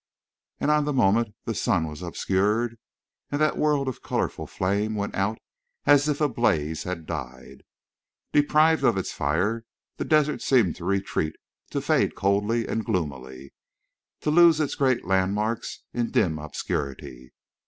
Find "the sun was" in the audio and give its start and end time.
1.45-2.01